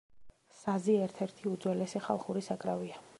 [0.61, 3.03] საზი ერთ-ერთი უძველესი ხალხური საკრავია.